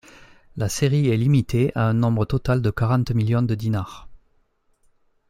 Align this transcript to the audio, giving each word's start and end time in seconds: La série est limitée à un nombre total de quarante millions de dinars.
La 0.57 0.67
série 0.67 1.09
est 1.09 1.15
limitée 1.15 1.71
à 1.75 1.87
un 1.87 1.93
nombre 1.93 2.25
total 2.25 2.63
de 2.63 2.71
quarante 2.71 3.11
millions 3.11 3.43
de 3.43 3.53
dinars. 3.53 4.09